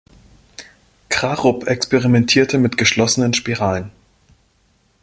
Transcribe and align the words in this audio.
Krarup 1.09 1.67
experimentierte 1.67 2.57
mit 2.57 2.75
geschlossenen 2.79 3.35
Spiralen. 3.35 3.91